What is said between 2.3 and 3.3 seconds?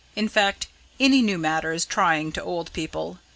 to old people.